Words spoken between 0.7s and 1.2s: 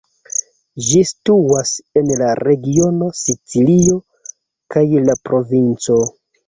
Ĝi